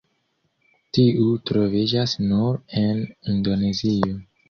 [0.99, 3.07] Tiu troviĝas nur en
[3.37, 4.23] Indonezio.